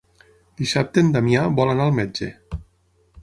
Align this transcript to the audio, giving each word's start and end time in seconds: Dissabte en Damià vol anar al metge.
Dissabte 0.61 1.03
en 1.05 1.11
Damià 1.17 1.45
vol 1.59 1.73
anar 1.73 1.87
al 1.89 1.95
metge. 1.99 2.31